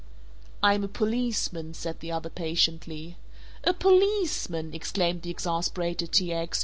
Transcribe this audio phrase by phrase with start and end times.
[0.63, 3.17] "I'm a policeman," said the other patiently.
[3.63, 6.33] "A policeman!" exclaimed the exasperated T.
[6.33, 6.59] X.